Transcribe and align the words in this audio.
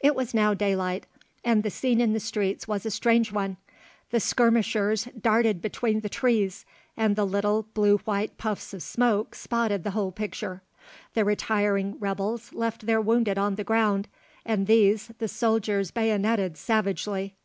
It 0.00 0.16
was 0.16 0.34
now 0.34 0.52
daylight, 0.52 1.06
and 1.44 1.62
the 1.62 1.70
scene 1.70 2.00
in 2.00 2.12
the 2.12 2.18
streets 2.18 2.66
was 2.66 2.84
a 2.84 2.90
strange 2.90 3.30
one. 3.30 3.56
The 4.10 4.18
skirmishers 4.18 5.04
darted 5.16 5.62
between 5.62 6.00
the 6.00 6.08
trees, 6.08 6.66
and 6.96 7.14
the 7.14 7.24
little 7.24 7.68
blue 7.72 7.98
white 7.98 8.36
puffs 8.36 8.74
of 8.74 8.82
smoke 8.82 9.36
spotted 9.36 9.84
the 9.84 9.92
whole 9.92 10.10
picture. 10.10 10.62
The 11.14 11.24
retiring 11.24 12.00
rebels 12.00 12.52
left 12.52 12.86
their 12.86 13.00
wounded 13.00 13.38
on 13.38 13.54
the 13.54 13.62
ground, 13.62 14.08
and 14.44 14.66
these 14.66 15.12
the 15.20 15.28
soldiers 15.28 15.92
bayoneted 15.92 16.56
savagely. 16.56 17.36